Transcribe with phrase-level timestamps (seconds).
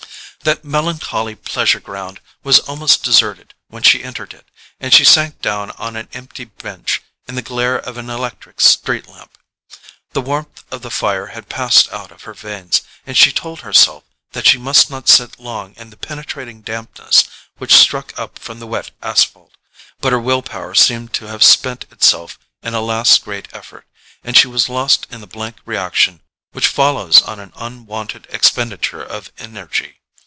[0.43, 5.69] That melancholy pleasure ground was almost deserted when she entered it, and she sank down
[5.77, 9.37] on an empty bench in the glare of an electric street lamp.
[10.13, 14.03] The warmth of the fire had passed out of her veins, and she told herself
[14.31, 17.25] that she must not sit long in the penetrating dampness
[17.59, 19.55] which struck up from the wet asphalt.
[19.99, 23.85] But her will power seemed to have spent itself in a last great effort,
[24.23, 26.19] and she was lost in the blank reaction
[26.51, 29.99] which follows on an unwonted expenditure of energy.